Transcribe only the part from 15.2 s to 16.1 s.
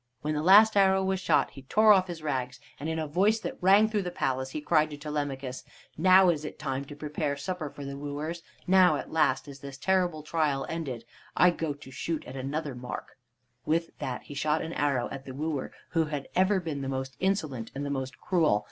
the wooer who